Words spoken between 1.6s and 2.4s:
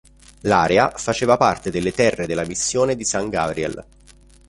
delle terre